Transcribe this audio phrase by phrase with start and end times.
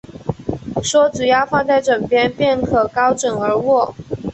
[0.81, 3.93] 说只要放在枕边，便可高枕而卧